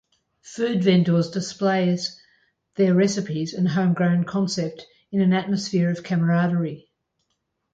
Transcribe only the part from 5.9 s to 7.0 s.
of camaraderie.